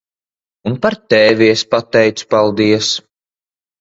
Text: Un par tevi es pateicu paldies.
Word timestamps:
Un 0.69 0.77
par 0.85 0.95
tevi 1.13 1.49
es 1.57 1.63
pateicu 1.75 2.29
paldies. 2.35 2.91